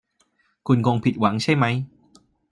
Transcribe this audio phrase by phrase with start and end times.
[0.67, 1.65] คุณคงผิดหวังใช่ไหม